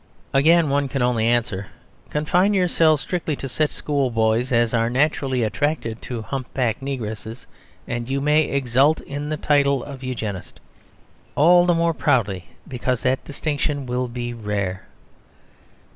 [0.33, 1.67] Again one can only answer,
[2.09, 7.45] "Confine yourselves strictly to such schoolboys as are naturally attracted to hump backed negresses;
[7.87, 10.59] and you may exult in the title of Eugenist,
[11.35, 14.87] all the more proudly because that distinction will be rare."